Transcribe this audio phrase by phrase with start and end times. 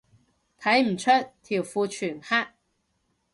[0.59, 1.11] 睇唔出，
[1.43, 2.47] 條褲全黑